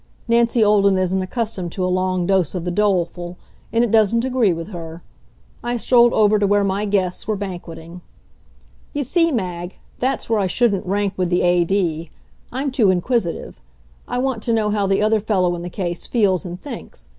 [0.27, 3.37] Nancy Olden isn't accustomed to a long dose of the doleful,
[3.71, 5.03] and it doesn't agree with her.
[5.63, 8.01] I strolled over to where my guests were banqueting.
[8.93, 12.09] You see, Mag, that's where I shouldn't rank with the A.D.
[12.51, 13.61] I'm too inquisitive.
[14.07, 17.07] I want to know how the other fellow in the case feels and thinks.